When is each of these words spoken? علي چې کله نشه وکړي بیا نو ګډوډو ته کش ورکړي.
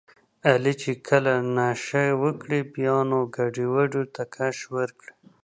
علي 0.49 0.73
چې 0.81 0.91
کله 1.07 1.33
نشه 1.57 2.05
وکړي 2.23 2.59
بیا 2.73 2.97
نو 3.09 3.19
ګډوډو 3.35 4.03
ته 4.15 4.23
کش 4.35 4.57
ورکړي. 4.75 5.13